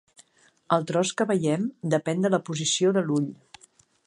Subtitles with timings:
[0.77, 3.31] El tros que veiem depèn de la posició de l'ull.